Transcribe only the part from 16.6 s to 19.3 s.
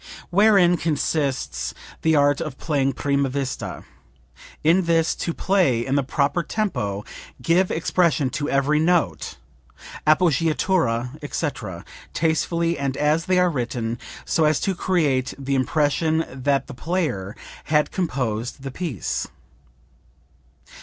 the player had composed the piece."